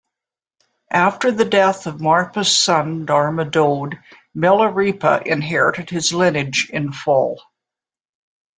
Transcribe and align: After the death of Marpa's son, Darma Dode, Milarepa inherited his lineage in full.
After 0.93 1.31
the 1.31 1.45
death 1.45 1.85
of 1.85 2.01
Marpa's 2.01 2.57
son, 2.57 3.05
Darma 3.05 3.51
Dode, 3.51 3.99
Milarepa 4.35 5.23
inherited 5.27 5.91
his 5.91 6.11
lineage 6.11 6.71
in 6.73 6.91
full. 6.91 7.39